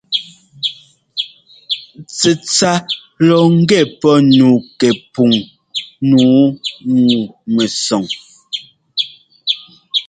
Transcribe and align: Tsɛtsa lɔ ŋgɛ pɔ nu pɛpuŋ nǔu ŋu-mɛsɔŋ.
Tsɛtsa 2.15 2.71
lɔ 3.27 3.37
ŋgɛ 3.59 3.79
pɔ 3.99 4.11
nu 4.35 4.47
pɛpuŋ 4.77 5.33
nǔu 6.13 6.41
ŋu-mɛsɔŋ. 7.05 8.03